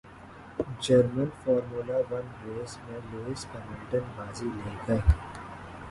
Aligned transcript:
German 0.83 1.29
formula 1.41 1.97
one 2.09 2.25
race 2.43 2.73
میں 2.85 2.99
Lewis 3.11 3.45
Hamilton 3.53 4.03
بازی 4.15 4.49
لے 4.57 4.75
گئے 4.87 4.99